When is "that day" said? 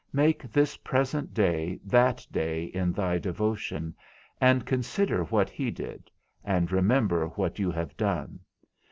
1.85-2.63